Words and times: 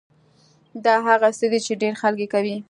دا 0.85 0.95
هغه 1.07 1.29
څه 1.37 1.45
دي 1.51 1.59
چې 1.65 1.73
ډېر 1.81 1.93
خلک 2.01 2.19
يې 2.23 2.27
کوي. 2.33 2.55